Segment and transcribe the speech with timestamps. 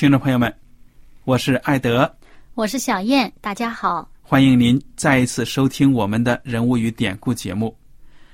[0.00, 0.50] 听众朋友们，
[1.24, 2.10] 我是艾德，
[2.54, 7.76] 我是小燕，大家好，欢迎您再一次收听我们的人物与典故节目。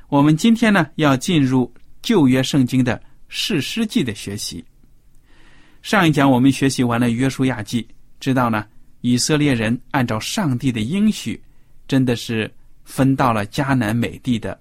[0.08, 3.02] 我们今天呢，要进入旧约圣经的。
[3.26, 4.64] 士师记的学习。
[5.82, 7.84] 上一讲我们学习完了约书亚记，
[8.20, 8.64] 知道呢，
[9.00, 11.42] 以色列人按照上帝的应许，
[11.88, 12.48] 真的是
[12.84, 14.56] 分到了迦南美地的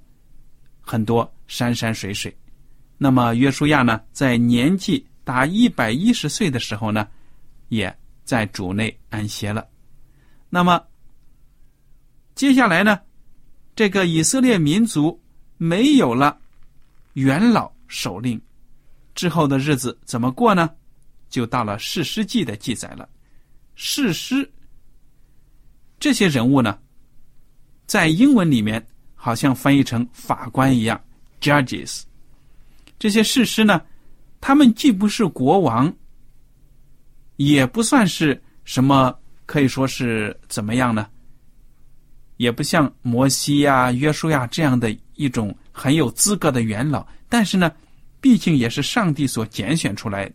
[0.81, 2.36] 很多山山水水。
[2.97, 7.06] 那么约书亚呢，在年纪达一百一十岁的时候呢，
[7.68, 7.94] 也
[8.24, 9.68] 在主内安歇了。
[10.50, 10.81] 那么
[12.36, 12.97] 接下来呢，
[13.75, 15.22] 这个以色列民族
[15.58, 16.40] 没有了
[17.13, 18.41] 元老首领。
[19.13, 20.69] 之后的日子怎么过呢？
[21.30, 23.09] 就到了《士师记》的记载了。
[23.75, 24.50] 士师
[26.00, 26.78] 这些人物呢，
[27.88, 31.02] 在英文里面好像翻译成法官一样
[31.42, 32.03] ，judges。
[33.00, 33.81] 这些士师呢，
[34.47, 35.91] 他们既不是国王，
[37.38, 39.11] 也不算是什么，
[39.47, 41.07] 可以说是怎么样呢？
[42.38, 47.72] 也不像摩西呀、约书亚这样的一种很有资格的元老，但是呢。
[48.22, 50.31] 毕竟也是上帝所拣选出来，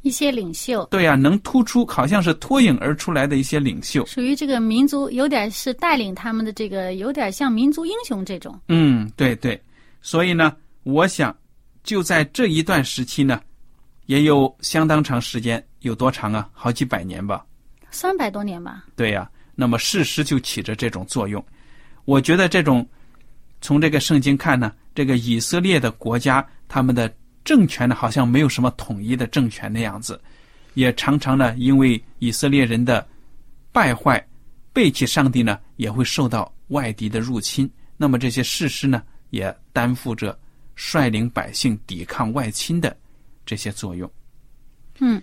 [0.00, 0.82] 一些领袖。
[0.86, 8.58] 对呀，能突出，好像是脱颖而出来的一些领袖，属于这个民族，有点是带领他们的这个，有点像民族英雄这种。
[8.68, 9.60] 嗯，对对。
[10.00, 11.36] 所以呢，我想
[11.82, 13.40] 就在这一段时期呢，
[14.06, 16.48] 也有相当长时间，有多长啊？
[16.52, 17.44] 好几百年吧。
[17.90, 18.84] 三百多年吧。
[18.96, 21.44] 对呀，那么事实就起着这种作用。
[22.04, 22.86] 我觉得这种
[23.60, 24.72] 从这个圣经看呢。
[24.94, 27.10] 这个以色列的国家，他们的
[27.46, 30.20] 政权呢，好像没有什么统一的政权的样子，
[30.74, 33.08] 也常常呢，因为以色列人的
[33.72, 34.22] 败坏、
[34.70, 37.66] 背弃上帝呢，也会受到外敌的入侵。
[37.96, 40.38] 那么这些事实呢，也担负着
[40.84, 42.94] 率领百姓抵抗外侵的
[43.46, 44.10] 这些作用。
[44.98, 45.22] 嗯，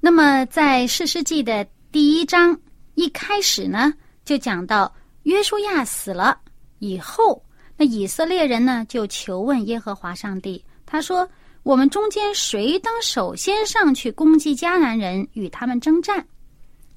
[0.00, 2.60] 那么在士师记的第一章
[2.96, 3.94] 一开始呢，
[4.24, 6.36] 就讲到约书亚死了
[6.80, 7.40] 以后。
[7.76, 10.62] 那以色列人呢，就求问耶和华上帝。
[10.84, 11.26] 他说
[11.62, 16.26] ：“我们中间谁当首先上去攻击迦南人，与他们征战？”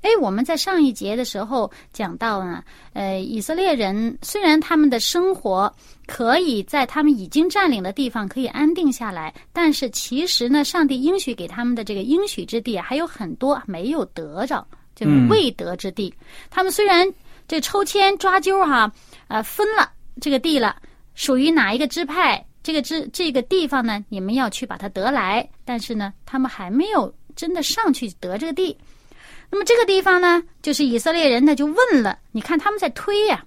[0.04, 5.74] 哎，我们在上一节的时候讲到呢，呃，以色列人虽然他们的生活
[6.06, 16.14] 可以在他们已经占领的地方可以安定下来，但是其实呢，上帝应许给他们的这个应许之地还有很多没有得着，就是未得之地。
[16.52, 17.12] 他们虽然
[17.48, 18.92] 这抽签抓阄哈，
[19.28, 19.90] 呃，分了。
[20.22, 20.76] 这个地了，
[21.16, 22.46] 属于哪一个支派？
[22.62, 24.06] 这个支这个地方呢？
[24.10, 28.78] 你们要去把它得来，但是呢，他们还没有真的上去得这个地。
[29.54, 33.46] 那么这个地方呢，就是以色列人呢就问了，你看他们在推呀，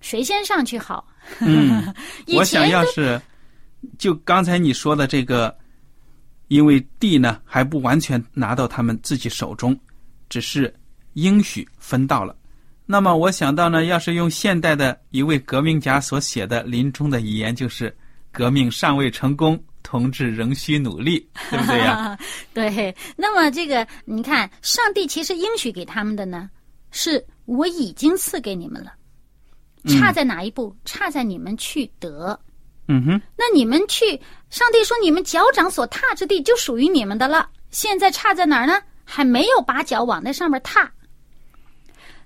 [0.00, 1.06] 谁先上去好？
[1.40, 1.94] 嗯，
[2.34, 3.20] 我想要是
[3.98, 5.54] 就刚才你说的这个，
[6.48, 9.78] 因为地呢还不完全拿到他们自己手中，
[10.30, 10.74] 只是
[11.12, 12.34] 应许分到了。
[12.86, 17.94] 那么我想到呢，要是用现代的一位革命家所写的临终的遗言，就是
[18.32, 22.18] “革命尚未成功，同志仍需努力”， 对不对呀？
[22.54, 22.94] 对。
[23.16, 26.48] 那么这个，你看，上帝其实应许给他们的呢，
[26.90, 28.92] 是我已经赐给你们了。
[29.88, 30.74] 差在哪一步？
[30.84, 32.38] 差在你们去得。
[32.88, 34.20] 嗯哼，那你们去，
[34.50, 37.48] 上帝说你们脚掌所踏之地就属于你们的了。
[37.70, 38.80] 现在差在哪儿呢？
[39.04, 40.90] 还没有把脚往那上面踏。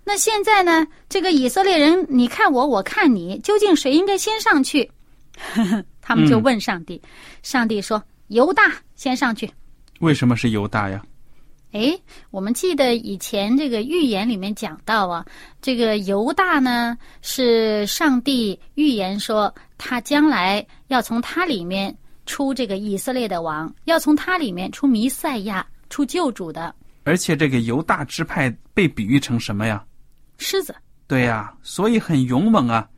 [0.05, 0.87] 那现在呢？
[1.09, 4.91] 这个以色列人，你看我，我看你，究竟谁应该先上去？
[6.07, 7.03] 他们就问上帝，
[7.43, 8.63] 上帝说：“犹大
[8.95, 9.51] 先上去。”
[9.99, 11.05] 为什么是犹大呀？
[11.73, 11.99] 哎，
[12.31, 15.27] 我们记得以前这个预言里面讲到啊，
[15.61, 21.93] 这个犹大呢是上帝预言说他将来要从他里面
[22.25, 26.73] 出这个以色列的王，要从他里面出弥赛亚、出救主的。
[27.03, 29.85] 而且这个犹大支派被比喻成什么呀？
[30.39, 30.73] 狮子。
[31.09, 32.89] 对呀，所以很勇猛啊。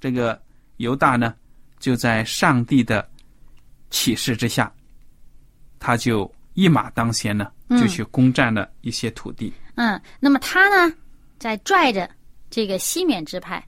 [0.00, 0.40] 这个
[0.78, 1.34] 犹大呢，
[1.82, 3.06] 就在上帝的
[3.90, 4.72] 启示之下，
[5.80, 9.52] 他就一马当先呢，就去攻占了一些土地。
[9.74, 10.94] 嗯，那么他呢，
[11.40, 12.08] 在拽着
[12.48, 13.62] 这个西缅支派。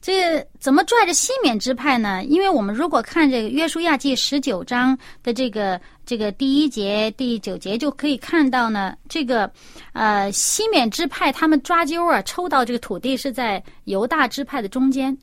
[0.00, 2.24] 这怎么拽着西缅支派呢？
[2.24, 9.52] 因为我们如果看这个约书亚记十九章的这个这个第一节、第九节，就可以看到呢，这个
[9.92, 15.14] 呃西缅支派他们抓阄啊，抽到这个土地是在犹大支派的中间，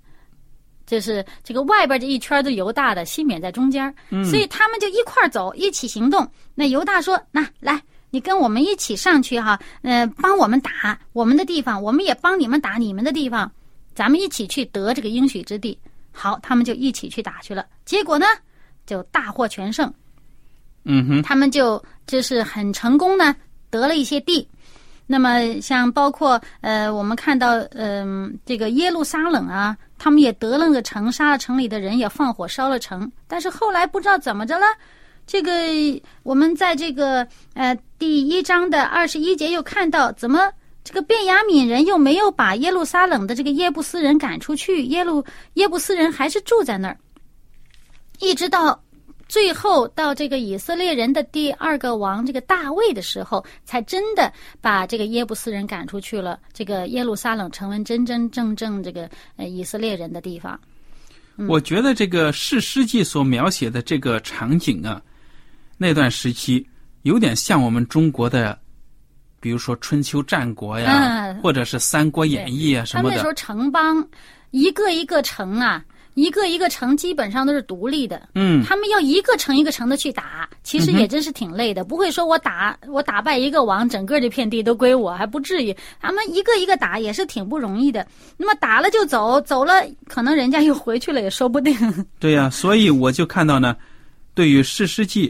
[0.88, 3.94] 就是这个外边这一圈都犹大的，西缅在中间，
[4.26, 6.28] 所以他们就一块走，一起行动。
[6.56, 7.80] 那犹大说：“那来，
[8.10, 13.52] 你跟我们一起上去哈，呃，帮我们打我们的地方，我们也帮你们打你们的地方。”
[13.94, 15.78] 咱们一起去得这个应许之地，
[16.12, 17.66] 好，他们就一起去打去了。
[17.84, 18.26] 结果呢，
[18.86, 19.92] 就大获全胜。
[20.84, 23.36] 嗯哼，他们就就是很成功呢，
[23.70, 24.48] 得了一些地。
[25.06, 33.12] 那么像包括呃，我们看到嗯，这个耶路撒冷啊，他们也得了个城，杀了城里的人，也放火烧了城。
[33.28, 34.66] 但是后来不知道怎么着了，
[35.26, 35.52] 这个
[36.24, 40.52] 我们在这个呃第一章的二十一节又看到怎么。
[40.84, 45.22] 这个便雅悯人又没有把耶路撒冷的这个耶布斯人赶出去，耶路
[45.56, 46.98] 耶布斯人还是住在那儿，
[48.20, 48.82] 一直到
[49.28, 54.32] 最后到这个以色列人的第二个王这个大卫的时候，才真的
[54.62, 56.40] 把这个耶布斯人赶出去了。
[56.54, 60.60] 这个耶路撒冷成为真真正正这个呃以色列人的地方。
[61.48, 65.02] 我觉得这个《士师记》所描写的这个场景啊，
[65.78, 66.68] 那段时期
[67.04, 68.58] 有点像我们中国的。
[69.40, 73.10] 比如说春秋战国呀，或者是三国演义啊什么的。
[73.10, 74.06] 他们那时候城邦
[74.50, 75.86] 一个一个城啊，
[76.18, 78.28] 一个一个城基本上都是独立的。
[78.34, 81.84] 嗯，他们要一个城一个城的去打，其实也真是挺累的。
[81.84, 85.76] 不会说我打我打败一个王，整个这片地都归我，还不至于。
[86.02, 88.06] 他们一个一个打也是挺不容易的。
[88.36, 89.74] 那么打了就走，走了
[90.08, 91.78] 可能人家又回去了也说不定。
[92.18, 93.78] 对呀，所以我就看到呢，
[94.34, 95.30] 对于《史诗记》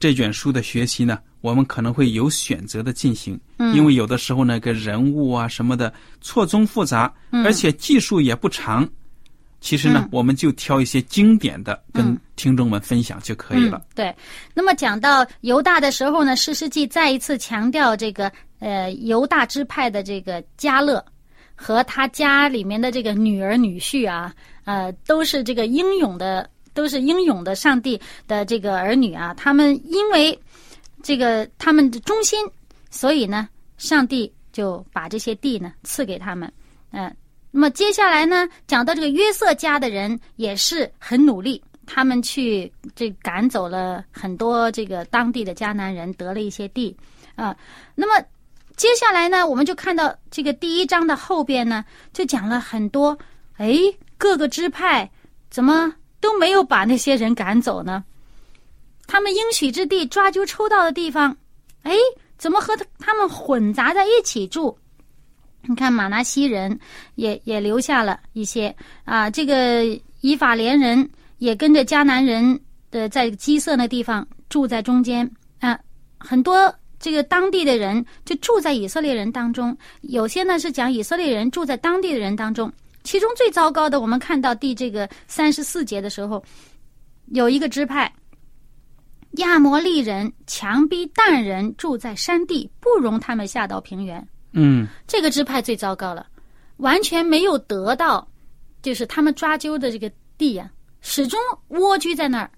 [0.00, 1.18] 这卷书的学习呢。
[1.42, 7.12] 我们可能会有选择的进行，嗯因为有的时候那个人物啊什么的错综复杂，
[7.44, 8.88] 而且技术也不长。
[9.60, 13.82] 其实呢，我们就挑一些经典的跟听众们分享就可以了。
[13.94, 14.14] 对，
[14.54, 21.04] 那么讲到犹大的时候呢，诗诗记再一次强调这个呃犹大支派的这个加勒
[21.54, 30.38] 和他家里面的这个女儿女婿啊，呃，都是这个英勇的，都是英勇的上帝的这个儿女啊，他们因为。
[31.02, 32.36] 这个他们的忠心，
[32.90, 33.48] 所以呢，
[33.78, 36.52] 上帝就把这些地呢赐给他们。
[36.90, 37.14] 嗯，
[37.56, 46.94] 那么接下来呢，讲到这个约瑟家的人也是很努力，他们去这赶走了很多这个当地的迦南人，得了一些地
[47.34, 47.56] 啊。
[47.94, 48.22] 那么
[48.76, 53.16] 接下来呢，我们就看到这个第一章的后边呢，就讲了很多。
[53.56, 53.74] 哎，
[54.18, 55.10] 各个支派
[55.48, 55.90] 怎么
[56.20, 58.04] 都没有把那些人赶走呢？
[59.06, 61.34] 他们应许之地抓阄抽到的地方，
[61.84, 61.94] 哎，
[62.36, 64.76] 怎么和他他们混杂在一起住？
[65.68, 66.78] 你看马拿西人
[67.16, 69.84] 也也留下了一些啊，这个
[70.20, 71.08] 以法连人
[71.38, 72.58] 也跟着迦南人
[72.90, 75.30] 的在基色那地方住在中间
[75.60, 75.78] 啊，
[76.18, 82.72] 很多这个当地的人就住在以色列人当中，有些呢是讲以色列人住在当地的人当中。
[83.04, 86.42] 其中最糟糕的，我们看到第这个三十四节的时候，
[87.26, 88.12] 有一个支派。
[89.32, 94.26] 亚摩利人强逼但人住在山地，不容他们下到平原。
[94.58, 96.26] 嗯，这个支派最糟糕了，
[96.78, 98.26] 完全没有得到，
[98.80, 100.70] 就是他们抓阄的这个地呀，
[101.02, 102.50] 始终蜗居在那儿，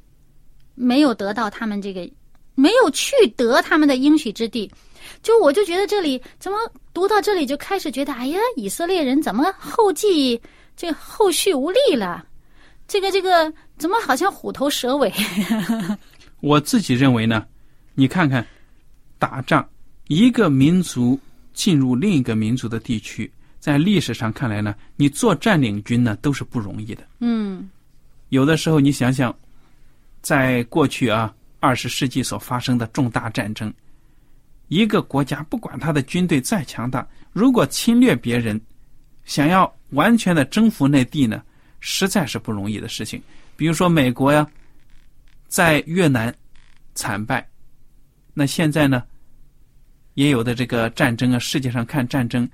[0.77, 2.09] 没有得到他们这个，
[2.55, 4.71] 没有去得他们的应许之地。
[5.23, 6.59] 就我就觉得这里怎么
[6.95, 10.41] 读到这里就开始觉得，哎呀，以色列人怎么后继
[10.77, 12.25] 这后续无力了？
[12.87, 15.13] 这个这个怎么好像虎头蛇尾？
[16.41, 17.45] 我自己认为呢，
[17.95, 18.47] 你看看，
[19.19, 19.69] 打仗，
[20.07, 21.19] 一个民族
[21.59, 27.03] 进入另一个民族的地区，在历史上看来呢，你做占领军呢都是不容易的。
[27.19, 27.69] 嗯
[28.29, 29.37] 有的时候你想想，
[30.23, 33.75] 在过去啊二十世纪所发生的重大战争，
[34.69, 38.61] 一个国家不管他的军队再强大，如果侵略别人，
[39.25, 41.43] 想要完全的征服那地呢，
[41.81, 43.21] 实在是不容易的事情。
[43.57, 44.47] 比如说美国呀，
[45.49, 46.33] 在越南
[46.95, 47.45] 惨败，
[48.33, 49.03] 那现在呢，
[50.19, 52.47] 也有的这个战争啊，世界上看战争，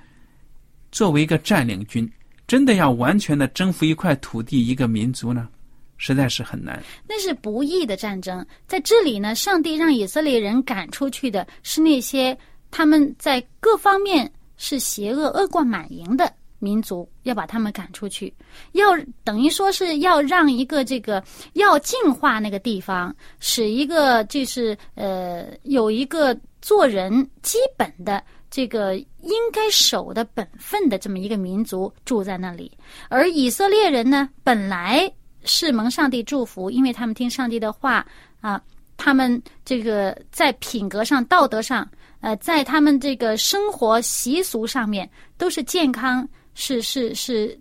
[0.93, 2.07] 作为一个占领军，
[2.47, 5.49] 真的要完全的征服一块土地、一个民族呢，
[5.97, 6.83] 实在是很难。
[7.09, 8.45] 那是不义的战争。
[8.67, 12.37] 在这里呢，上帝让以色列人赶出去的是那些
[12.71, 16.31] 他们在各方面是邪恶、恶贯满盈的
[16.65, 18.33] 民族，要把他们赶出去，
[18.73, 18.87] 要
[19.23, 28.23] 等于说是要让一个这个要净化那个地方，使一个就是呃有一个做人基本的。
[28.51, 32.71] 这个应该守的本分的这么一个民族住在那里，
[33.09, 38.07] 而以色列人呢，本来是蒙上帝祝福，因为他们听上帝的话
[38.41, 38.63] 啊，
[38.97, 41.91] 他们这个在品格上、道德上，
[42.21, 47.59] 呃，在他们这个生活习俗上面都是健康、是是是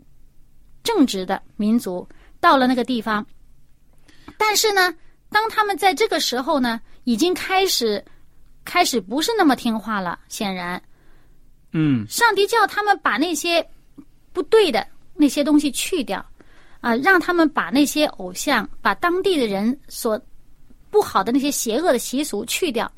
[0.83, 2.07] 正直的民族。
[2.39, 3.25] 到了那个地方，
[4.37, 4.93] 但是呢，
[5.29, 8.03] 当他们在这个时候呢，已经开始
[8.65, 10.81] 开始不是那么听话了，显然。
[11.71, 13.65] 嗯，上帝叫他们把那些
[14.33, 16.23] 不对的那些东西去掉，
[16.81, 20.21] 啊，让他们把那些偶像、把当地的人所
[20.91, 22.91] 不好的那些邪恶的习俗去掉。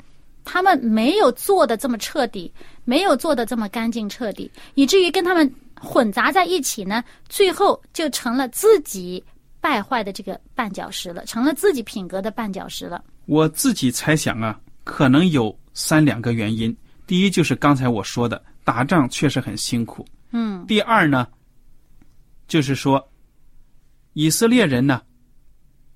[0.46, 2.50] 他们没有做的这么彻底，
[2.84, 9.22] 没有做的这么干净彻底，以至于跟他们混杂在一起呢，最后就成了自己
[9.60, 13.04] 败坏的这个绊脚石了，成了自己品格的绊脚石了。
[13.26, 16.74] 我自己猜想啊，可能有三两个原因。
[17.08, 20.06] 第一就是刚才我说的，打仗确实很辛苦。
[20.30, 21.26] 嗯第二呢，
[22.46, 23.04] 就是说，
[24.12, 25.02] 以色列人呢，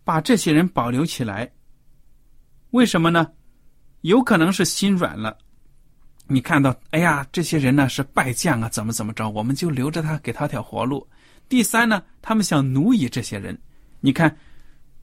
[0.02, 1.48] 把这些人保留起来，
[2.72, 3.30] 为什么呢？
[4.02, 5.36] 有可能是心软了。
[6.26, 11.06] 你看到，哎呀，这些人呢是败将啊，怎么怎么着，我们就留着他，给他条活路。
[11.48, 13.58] 第三呢，他们想奴役这些人。
[14.00, 14.34] 你看，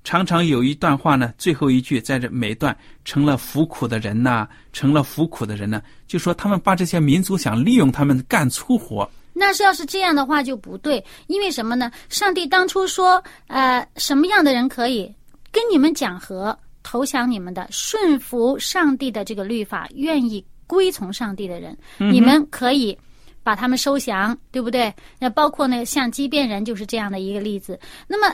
[0.06, 9.10] 常常有一段话呢，最后一句在这每段成了服苦的人呐、成了服苦的人呢，就说他们把这些民族想利用他们干粗活。
[9.34, 11.92] 那是要是这样的话就不对，因为什么呢？
[12.08, 15.14] 上帝当初说，呃，什么样的人可以
[15.52, 16.58] 跟你们讲和，
[16.90, 22.98] 投降你们的，顺服上帝的这个律法，愿意归从上帝的人，你们可以
[23.44, 24.94] 把他们收降，对不对？
[25.20, 27.78] 那包括那个像畸变人就是这样的一个例子。
[28.08, 28.34] 那么，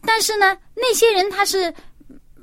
[0.00, 1.70] 但是呢，那些人他是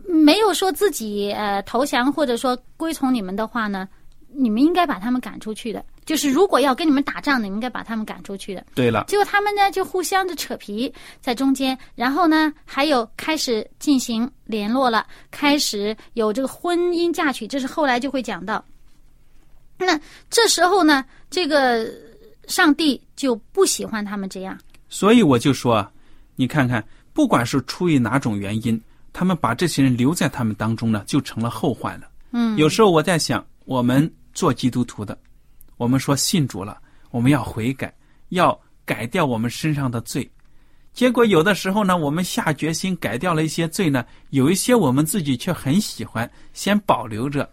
[0.05, 3.89] 没有说自己呃投降或者说归从你们的话呢，
[4.27, 5.83] 你们应该把他们赶出去的。
[6.07, 8.65] 就是如果要跟你们打仗的，你们应该把他们赶出去的。
[8.73, 18.63] 对了，结果他们呢就互相的扯皮在中间，然后呢还有开始进行联络了，开始有这个婚姻嫁娶，这是后来就会讲到。
[19.77, 19.99] 那
[20.29, 21.93] 这时候呢，这个
[22.47, 24.57] 上帝就不喜欢他们这样。
[24.87, 25.91] 所以我就说啊，
[26.37, 32.07] 你看看，不管是出于哪种原因，他们把这些人留在他们当中呢，就成了后患了。
[32.31, 35.17] 嗯，有时候我在想，我们做基督徒的，
[35.77, 36.77] 我们说信主了，
[37.11, 37.93] 我们要悔改，
[38.29, 40.29] 要改掉我们身上的罪。
[40.93, 47.47] 结果有的时候呢，我们下决心改掉了一些罪呢，有一些我们自己却很喜欢，先保留着，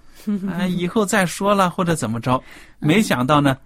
[0.50, 2.42] 啊， 以后再说了或者怎么着。
[2.78, 3.58] 没想到呢，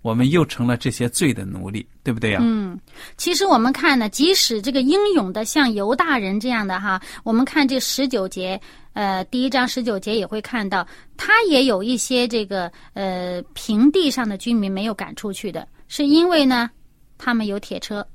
[0.00, 2.78] 我们又成了这些罪的奴隶，对不对呀、嗯，
[3.16, 8.60] 其实我们看呢，即使这个英勇的像犹大人这样的哈，我们看这十九节，
[8.92, 10.86] 呃，第一章十九节也会看到，
[11.16, 16.70] 他也有一些这个呃平地上的居民没有赶出去的，是因为呢，
[17.18, 18.06] 他们有铁车。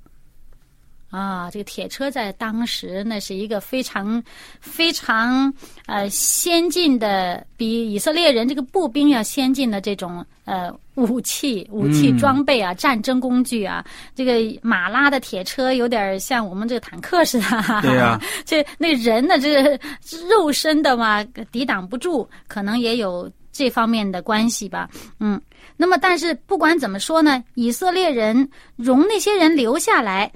[1.14, 4.22] 啊，这个铁车在当时那是一个非常
[4.60, 5.54] 非常
[5.86, 13.86] 呃先进的，比以色列人这个步兵要先进的这种呃武器、武器嗯装备啊、战争工具啊。
[14.16, 19.80] 这个马拉的铁车有点像我们这个坦克似的，对呀 这那人呢，这
[20.28, 24.90] 肉身的嘛，抵挡不住，可能也有这方面的关系吧。
[25.20, 25.40] 嗯，
[25.78, 30.32] 那么但是不管怎么说呢，以色列人容那些人留下来。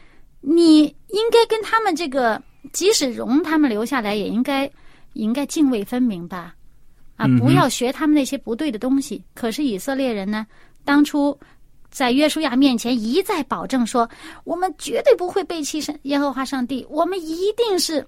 [0.50, 4.70] 你应该跟他们这个，即使容他们留下来，也应该
[5.12, 6.56] 应该泾渭分明吧？
[7.18, 9.22] 啊，不要学他们那些不对的东西。
[9.34, 10.48] 可是以色列人呢，
[10.86, 11.38] 当初
[11.92, 14.10] 在约书亚面前一再保证说，
[14.46, 18.08] 我们绝对不会背弃神耶和华上帝，我们一定是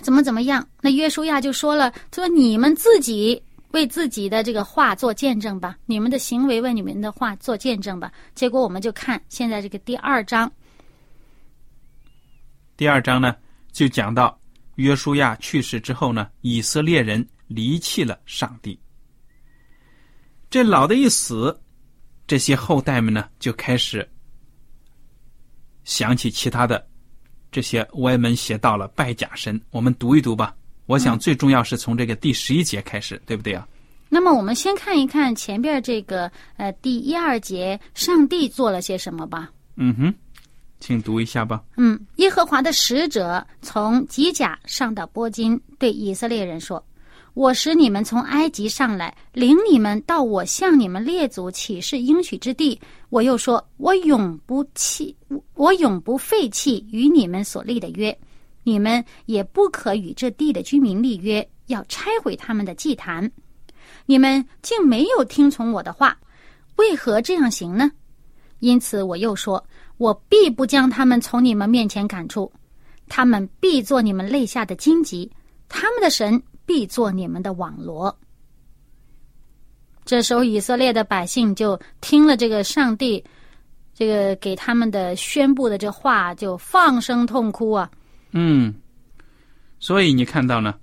[0.00, 0.64] 怎么怎么样。
[0.80, 8.12] 那约书亚就说了，说你们自己为自己的这个话做见证吧，你们的行为为你们的话做见证吧。
[8.34, 10.52] 结果我们就看现在这个第二章，
[12.76, 13.36] 第二章呢，
[13.70, 14.38] 就讲到
[14.76, 18.78] 约书亚去世之后呢，以色列人离弃了上帝。
[20.50, 21.58] 这老的一死，
[22.26, 24.08] 这些后代们呢就开始
[25.84, 26.86] 想起其他的
[27.50, 29.60] 这些歪门邪道了，拜假神。
[29.70, 30.54] 我们读一读吧。
[30.86, 33.66] 我想最重要是从这个第十一节开始，对不对啊？
[34.08, 39.50] 那么我们先看一看前边这个呃第一二节，上帝做了些什么吧。
[39.76, 40.14] 嗯哼，
[40.82, 41.62] 请读一下吧。
[41.76, 46.84] 嗯，耶和华的使者从吉甲上到波金，对以色列人说
[47.34, 52.78] ：“我使你们从埃及上来，领你们到我向你们列祖起誓应许之地。
[53.10, 55.16] 我又说，我永不弃，
[55.54, 58.18] 我永不废弃与你们所立的约。”
[58.64, 63.28] 你们也不可与这地的居民立约，要拆毁他们的祭坛。
[64.06, 66.16] 你们竟没有听从我的话，
[66.76, 67.90] 为何这样行呢？
[68.60, 69.64] 因此我又说，
[70.02, 72.52] 我必不将他们从你们面前赶出，
[73.06, 75.30] 他们必做你们肋下的荆棘，
[75.68, 78.12] 他们的神必做你们的网罗。
[80.04, 83.24] 这时候，以色列的百姓就听了这个上帝
[83.94, 87.88] 这个给他们的宣布的这话，就放声痛哭啊。
[88.32, 88.74] 嗯，
[89.78, 90.74] 所以你看到呢，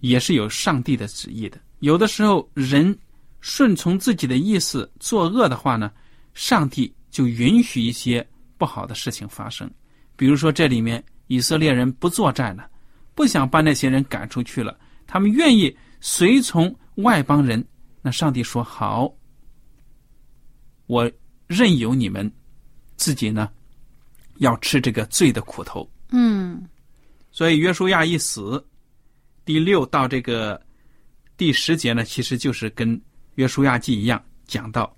[0.00, 1.56] 也是有上帝的旨意的。
[1.78, 2.98] 有的时候人
[3.38, 5.92] 顺从自己的意思作恶的话呢，
[6.34, 8.24] 上帝就允许一些
[8.58, 9.68] 不好的事情发生。
[10.14, 12.70] 比如说这里面以色列人不作战了，
[13.12, 17.66] 不想把那些人赶出去了，他们愿意随从外邦人。
[18.02, 19.12] 那上帝说好，
[20.86, 21.10] 我
[21.48, 22.32] 任由你们
[22.94, 23.50] 自己呢，
[24.36, 25.90] 要吃这个罪的苦头。
[26.10, 26.68] 嗯，
[27.32, 28.64] 所以约书亚一死，
[29.44, 30.64] 第六到这个
[31.36, 33.00] 第十节呢，其实就是跟
[33.34, 34.96] 约书亚记一样，讲到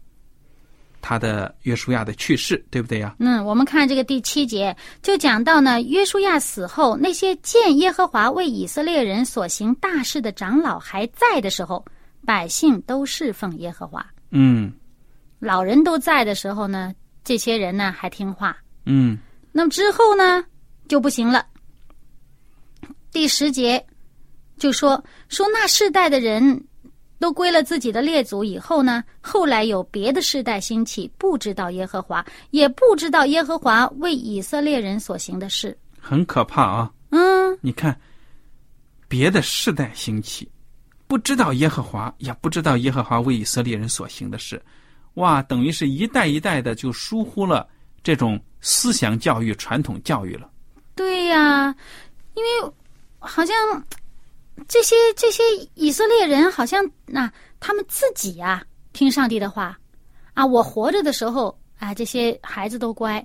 [1.00, 3.14] 他的约书亚的去世，对不对呀？
[3.18, 11.84] 嗯，我们看这个第七节，就讲到呢，约书亚死后，那些见耶和华为以色列人所行大事的长老还在的时候，
[12.24, 14.04] 百姓都侍奉耶和华。
[14.30, 14.72] 嗯，
[15.38, 16.94] 老人都在的时候呢，
[17.24, 18.56] 这些人呢还听话。
[18.86, 19.18] 嗯，
[19.52, 20.44] 那么之后呢？
[20.88, 21.46] 就不行了。
[23.12, 23.84] 第十节
[24.58, 26.64] 就说说那世代的人
[27.20, 36.90] 都归了自己的列祖以后呢，后来有别的世代兴起，不知道耶和华，也不知道耶和华为以色列人所行的事，很可怕啊！
[37.10, 37.94] 嗯，你看，
[39.06, 40.50] 别的世代兴起，
[41.06, 44.60] 不知道耶和华，也不知道耶和华为以色列人所行的事，
[45.14, 47.68] 哇，等于是一代一代的就疏忽了
[48.02, 50.48] 这种思想教育、传统教育了。
[50.94, 51.74] 对呀，
[52.34, 52.72] 因为
[53.18, 53.54] 好像
[54.68, 55.42] 这些这些
[55.74, 59.78] 以色列人好像那他们自己呀听上帝的话
[60.34, 63.24] 啊，我活着的时候啊，这些孩子都乖，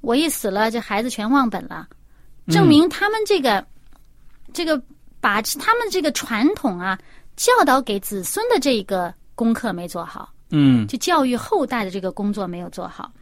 [0.00, 1.88] 我一死了，这孩子全忘本了，
[2.48, 3.64] 证明他们这个
[4.52, 4.80] 这个
[5.20, 6.98] 把他们这个传统啊
[7.36, 13.12] 教导给子孙的这个功课没做好，嗯，就教育后代的这个工作没有做好。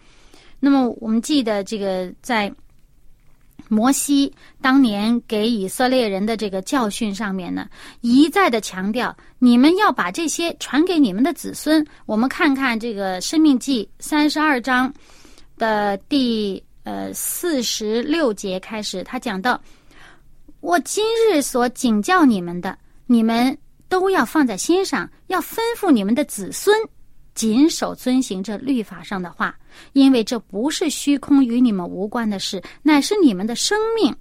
[0.61, 2.53] 那么我们记得这个在。
[3.69, 7.69] 摩西当年给以色列人的这个教训上面呢，
[8.01, 11.85] 一再的强调，你们要把这些传给你们的子孙。
[12.07, 14.93] 我们看看这个《生命记》三十二章
[15.57, 19.61] 的第呃四十六节开始，他讲到：
[20.61, 23.57] 我今日所警教你们的，你们
[23.89, 26.77] 都要放在心上，要吩咐你们的子孙。
[27.35, 29.57] 谨守遵行这律法上的话，
[29.93, 34.15] 因为这不是虚空与你们无关的事，乃是你们的生命。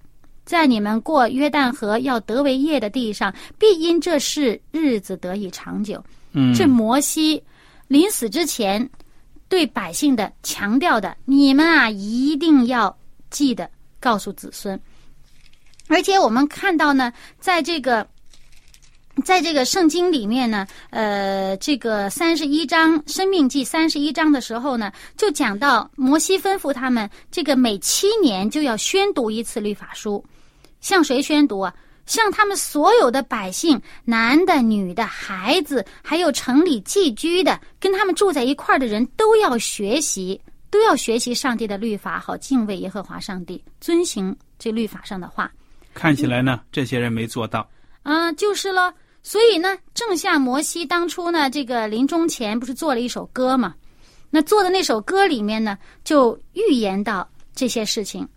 [0.46, 6.04] 在你们过约旦河要得为业的地上，必因这事日子得以长久。
[6.32, 7.42] 嗯，这摩西
[7.88, 8.90] 临死之前
[9.48, 12.98] 对百姓的强调的，你们啊一定要
[13.30, 14.80] 记得告诉子孙。
[15.88, 18.08] 而且我们看到呢，在这个。
[19.24, 30.24] 在这个圣经里面呢，呃，这个三十一章《生命记》三十一章的时候呢，就讲到摩西吩咐他们，这个每七年就要宣读一次律法书，
[30.82, 31.74] 向谁宣读啊？
[32.06, 45.50] 向他们所有的百姓，男的、女的、孩子，还有城里寄居的，跟他们住在一块儿的人都要学习，都要学习上帝的律法，好敬畏耶和华上帝，遵行这律法上的话。
[45.94, 47.66] 看起来呢，这些人没做到。
[48.02, 48.94] 啊，就是了。
[49.24, 53.74] 所以呢，正像摩西当初呢，这个临终前不是做了一首歌嘛？
[54.30, 58.28] 那做的那首歌里面呢，就预言到这些事情。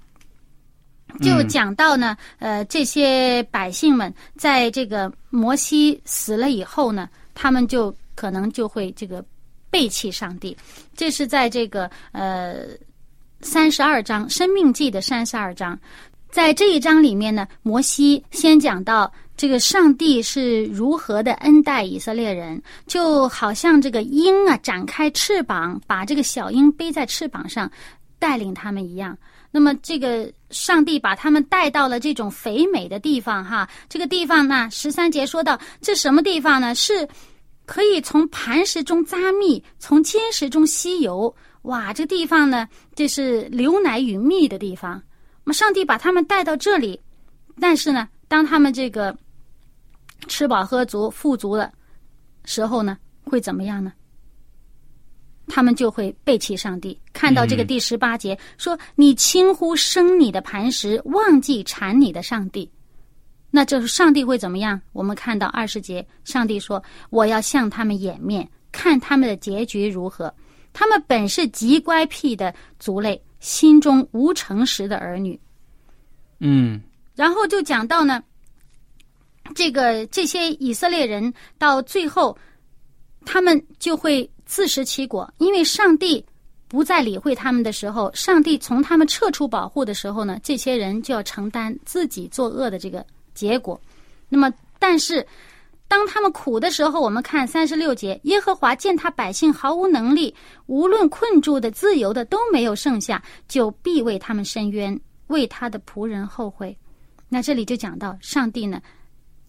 [1.23, 9.25] 就讲到呢，呃，这些百姓们在这个摩西死了以后呢，他们就可能就会这个
[9.71, 10.57] 背弃上帝。
[10.95, 12.67] 这是在这个呃
[13.41, 15.79] 三十二章《生命记》的三十二章，
[16.31, 27.71] 在这一章里面呢，摩西先讲到这个上帝是如何的恩待以色列人，就好像这个鹰啊展开翅膀，把这个小鹰背在翅膀上，
[28.19, 29.17] 带领他们一样。
[29.51, 36.75] 那么，这个上帝把他们带到了这种肥美的地方，哈，这个地方呢，十三节说到，这什么地方呢？
[36.75, 37.09] 是
[37.65, 41.35] 可以从磐石中扎蜜，从坚石中吸油。
[41.63, 45.03] 哇，这地方呢，这是流奶与蜜的地方。
[45.45, 47.01] 那么，上帝把他们带到这里，
[47.59, 49.17] 但是呢，当他们这个
[50.29, 51.73] 吃饱喝足、富足的
[52.45, 53.93] 时候呢，会怎么样呢？
[55.49, 57.01] 他们就会背弃上帝。
[57.13, 62.69] 看到这个第十八节说：“你轻忽生你的磐石，忘记产你的上帝。”
[63.49, 64.81] 那就是上帝会怎么样？
[64.93, 70.35] 我们看到二十节，上帝说：“我要向他们掩面，看他们的结局如何。
[70.73, 75.41] 他们本是极乖僻的族类，心中无诚实的儿女。”
[76.41, 76.83] 嗯，
[77.15, 78.23] 然后就讲到呢，
[79.55, 82.37] 这个这些以色列人到最后，
[83.25, 84.29] 他们就会。
[84.49, 86.25] 自食其果，因为上帝
[86.69, 93.05] 不再理会他们的时候，上帝从他们撤出保护的时候呢，这些人就要承担自己作恶的这个
[93.35, 93.81] 结果。
[94.29, 95.27] 那么，但是
[95.89, 100.33] 当他们苦的时候，我们看三十六节，耶和华见他百姓毫无能力，
[100.67, 106.79] 无论困住的、自由的都没有剩下，就必为他们伸冤，为他的仆人后悔。
[107.29, 108.81] 那这里就讲到，上帝呢，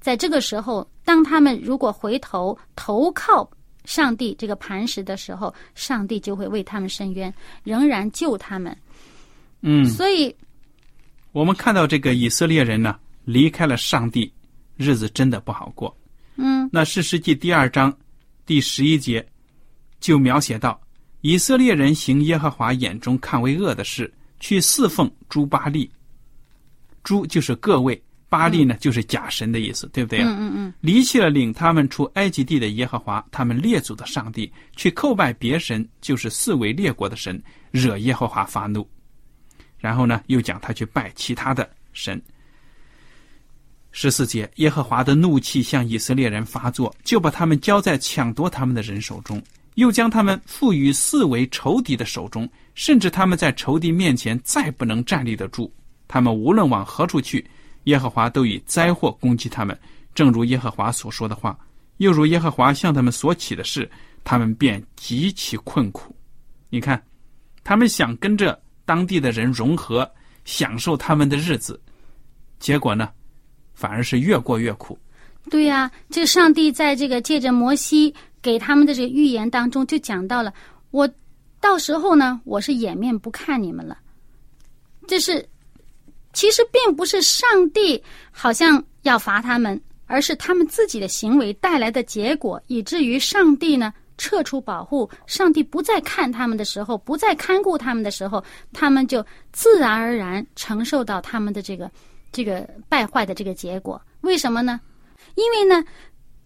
[0.08, 3.50] 在这个时候，当他们如果回头投靠。
[3.84, 8.78] 上帝这个磐石的时候，上帝就会为他们伸冤，仍然救他们。
[9.62, 10.34] 嗯，所以
[11.34, 14.32] 我们看到这个以色列人呢，离开了上帝，
[14.78, 15.93] 日子真的不好过。
[16.38, 17.93] 嗯，那是世纪第二章
[18.46, 19.26] 第十一节
[20.00, 20.80] 就描写到，
[21.20, 25.91] 以色列人行耶和华眼中看为恶的事，去侍奉诸巴利。
[27.04, 28.02] 诸就是各位。
[28.30, 30.28] 巴利呢，就是假神的意思，对不对啊？
[30.30, 30.74] 嗯嗯嗯。
[30.82, 38.86] 离弃了领他们出埃及地的耶和华，他们列祖的上帝，去叩拜别神，就是四围列国的神，惹耶和华发怒。
[39.78, 42.22] 然后呢，又讲他去拜其他的神。
[43.92, 49.42] 十四节，耶和华的怒气向以色列人发作，就把他们交在抢夺他们的人手中，
[49.76, 55.74] 又将他们赋予四围仇敌的手中，甚至他们在仇敌面前再不能站立得住。
[56.10, 57.44] 他们无论往何处去。
[57.88, 59.78] 耶和华都以灾祸攻击他们，
[60.13, 61.58] 正如耶和华所说的话，
[61.97, 63.89] 又如耶和华向他们所起的事，
[64.26, 66.13] 他们便极其困苦。
[66.69, 67.02] 你看，
[67.63, 70.10] 他们想跟着当地的人融合，
[70.43, 71.80] 享受他们的日子，
[72.60, 73.10] 结果呢，
[73.73, 75.00] 反而是越过越苦。
[75.50, 80.54] 对呀，这上帝在这个借着摩西给他们的这个预言当中，就讲到了：
[80.91, 81.10] 我
[81.62, 83.97] 到时候呢，我是掩面不看你们了。
[85.08, 85.47] 这是。
[86.38, 101.89] 其实并不是上帝好像要罚他们，而是他们自己的行为带来的结果，以至于上帝呢撤出保护，上帝不再看他们的时候，不再看顾他们的时候，他们就自然而然承受到他们的这个
[102.32, 104.00] 这个败坏的这个结果。
[104.21, 104.80] 为什么呢？
[105.34, 105.84] 因为呢，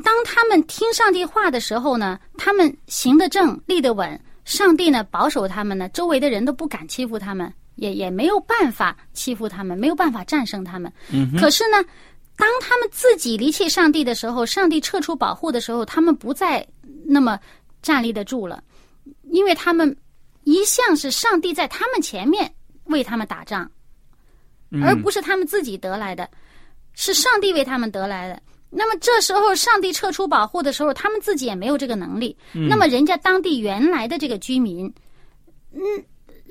[0.05, 7.53] 当他们听上帝话的时候呢，他们行得正，立得稳，上帝呢保守他们呢，周围的人都不敢欺负他们。
[7.75, 10.91] 也也没有办法欺负他们，没有办法战胜他们。
[11.11, 11.31] 嗯。
[11.37, 11.83] 可是呢，
[12.35, 16.65] 当他们自己离弃上帝的时候，上帝撤出保护的时候，他们不再
[17.05, 17.39] 那么
[17.81, 18.63] 站立得住了，
[19.31, 19.95] 因为他们
[20.43, 22.51] 一向是上帝在他们前面
[22.85, 23.69] 为他们打仗，
[24.83, 26.29] 而不是他们自己得来的，
[26.93, 28.41] 是上帝为他们得来的。
[28.69, 32.37] 那么这时候，上帝撤出保护的时候，他们自己也没有这个能力。
[32.53, 34.85] 那么人家当地原来的这个居民，
[35.73, 35.81] 嗯。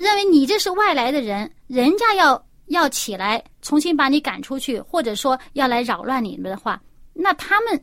[0.01, 6.81] 认为你这是外来的人，人家要要起来重新把你赶出去，或者说要来扰乱你们的话，
[7.13, 7.79] 那他们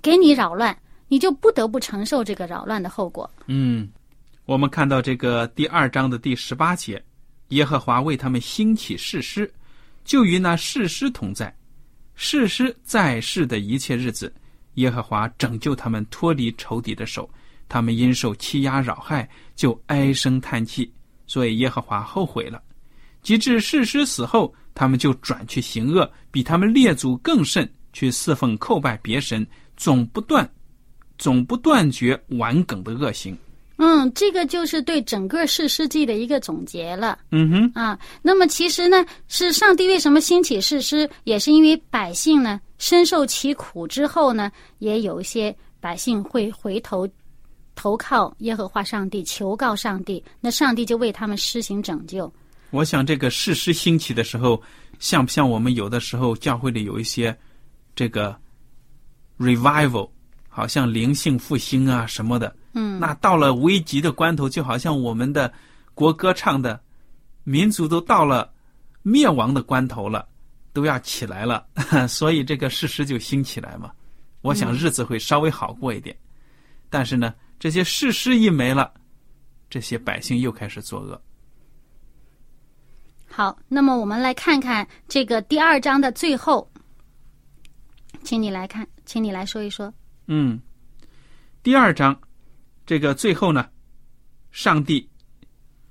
[0.00, 0.76] 给你扰乱，
[1.08, 3.30] 你就不得不承受这个扰乱的后果。
[3.48, 3.86] 嗯，
[4.46, 7.02] 我们看到这个第二章的第十八节，
[7.48, 9.52] 耶和华为他们兴起誓师，
[10.04, 11.54] 就与那誓师同在，
[12.14, 14.32] 誓师在世的一切日子，
[14.74, 17.28] 耶和华拯救他们脱离仇敌的手。
[17.68, 20.92] 他们因受欺压扰害，就唉声叹气，
[21.26, 22.62] 所以耶和华后悔了。
[23.22, 29.46] 及至世师死后，他们就转去行恶，比他们列祖更甚，去侍奉叩拜别神，
[29.76, 30.48] 总不断，
[31.18, 33.36] 总不断绝顽梗的恶行。
[33.76, 37.18] 嗯，这个就是对整个世世纪的一个总结了。
[37.30, 47.08] 嗯哼，啊，那么其实呢，是上帝为什么兴起世师，也是因为百姓呢深受其苦之后呢，也有一些百姓会回头
[47.74, 52.32] 投靠耶和华上帝，求告上帝，那上帝就为他们施行拯救。
[52.70, 54.62] 我想这个事实兴起的时候，
[54.98, 57.36] 像不像我们有的时候教会里有一些
[57.94, 58.34] 这个
[59.38, 60.08] revival，
[60.48, 62.54] 好像灵性复兴啊什么的。
[62.72, 65.52] 嗯，那到了危急的关头，就好像我们的
[65.94, 66.80] 国歌唱的，
[67.44, 68.50] 民族都到了
[69.02, 70.26] 灭亡的关头了，
[70.72, 71.66] 都要起来了，
[72.08, 73.90] 所以这个事实就兴起来嘛。
[74.40, 76.16] 我想日子会稍微好过一点，
[76.88, 78.92] 但是呢，这些事师一没了，
[79.70, 81.22] 这些百姓又开始作恶。
[83.28, 86.68] 好，那么我们来看看这个第二章的最后，
[88.24, 89.94] 请你来看，请你来说一说。
[90.26, 90.60] 嗯，
[91.62, 92.20] 第二章。
[92.84, 93.68] 这个最后呢，
[94.50, 95.08] 上帝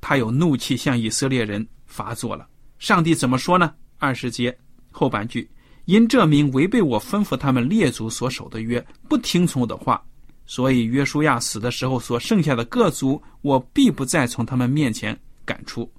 [0.02, 2.50] 他有怒气向以色列人发作了。
[2.80, 3.74] 上帝怎么说呢？
[3.98, 4.54] 二十节
[4.92, 5.50] 后半句：
[5.86, 10.06] 因这名违背我吩咐他们列祖所守的约，不听从我的话，
[10.46, 15.90] 所以约书亚死的时候所剩下的各族，我必不再从他们面前赶出，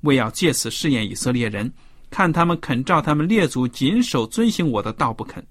[0.00, 1.70] 为要借此试验以色列人，
[2.10, 5.44] 看他们肯照他们列祖谨守遵行我的道不肯。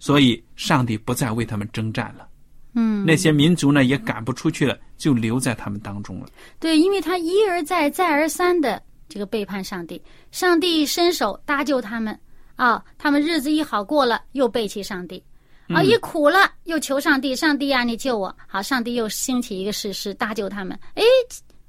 [0.00, 2.28] 所以上帝不再为他们征战了。
[2.74, 6.26] 嗯，那些民族呢也赶不出去了，就留在他们当中了。
[6.60, 10.00] 对，因为他一而再、再而三的这个背叛上帝，
[10.30, 12.18] 上帝伸手搭救他们
[12.56, 15.22] 啊，他们日子一好过了，又背弃上帝
[15.68, 18.34] 啊，一苦了又求上帝，上帝啊，你救我！
[18.46, 21.02] 好，上帝又兴起一个事实搭救他们，哎，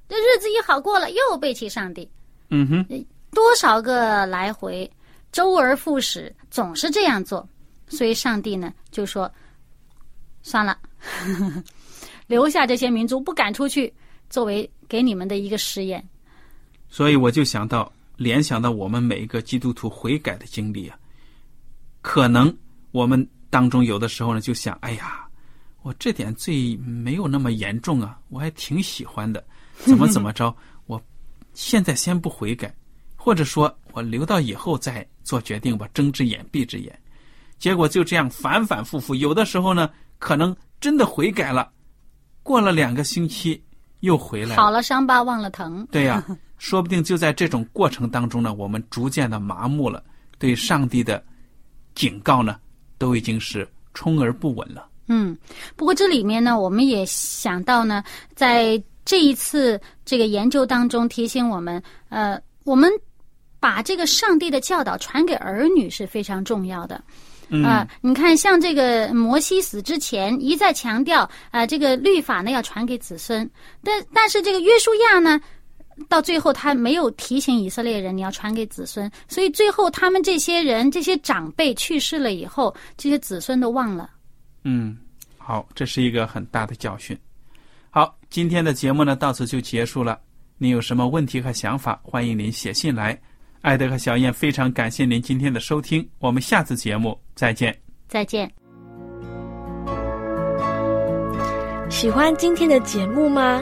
[0.08, 2.10] 这日子一好过了，又背弃上帝。
[2.50, 4.90] 嗯哼，多少个来回，
[5.32, 7.48] 周而复始，总是这样做，
[7.88, 9.32] 所以上帝呢就说，
[10.42, 10.78] 算了。
[12.28, 13.94] 留下这些民族不赶出去，
[14.30, 16.08] 作为给你们的一个试验。
[16.88, 20.98] 所以我就想到，联想到我们每一个基督徒悔改的经历啊，
[22.02, 22.56] 可能
[22.92, 25.26] 我们当中有的时候呢，就想：哎呀，
[25.82, 29.44] 我这点罪没有那么严重啊，我还挺喜欢的，
[29.78, 30.56] 怎么怎么着？
[30.88, 31.02] 我
[31.54, 32.74] 现在先不悔改，
[33.16, 36.98] 或者说我留到以后再做决定吧，睁只眼闭只眼。
[37.58, 40.56] 结果就这样反反复复，有的时候呢，可能。
[40.82, 41.70] 真的悔改了，
[42.42, 43.62] 过了两个星期
[44.00, 45.86] 又回来了好了，伤疤忘了疼。
[45.92, 46.26] 对呀，
[46.58, 50.02] 说不定就在这种过程当中呢，我们逐渐的麻木了，
[50.38, 51.22] 对上帝的
[51.96, 52.58] 警告呢，
[53.00, 54.88] 都已经是充而不闻了。
[55.08, 55.36] 嗯，
[55.76, 58.04] 不过这里面呢，我们也想到呢，
[58.36, 62.92] 在这一次这个研究当中提醒我们，呃，我们
[63.60, 67.04] 把这个上帝的教导传给儿女是非常重要的。
[67.66, 73.50] 啊，你看，像这个摩西死之前一再强调啊，这个律法呢要传给子孙，
[73.84, 75.42] 但但是这个约书亚呢，
[76.08, 84.10] 到最后他没有提醒以色列人你要传给子孙，所以最后他们这些人这些长辈去世了以后，这些子孙都忘了。
[84.64, 84.98] 嗯，
[85.38, 87.18] 好，这是一个很大的教训。
[87.90, 90.20] 好，今天的节目呢到此就结束了。
[90.58, 93.20] 您有什么问题和想法，欢迎您写信来。
[93.62, 97.78] 艾德和小燕非常感谢您今天的收听，我们下次节目再见。
[98.08, 98.50] 再见。
[101.90, 103.62] 喜欢今天的节目吗？